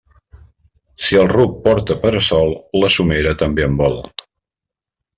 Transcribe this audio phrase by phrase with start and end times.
[1.07, 4.03] Si el ruc porta para-sol, la somera també en vol.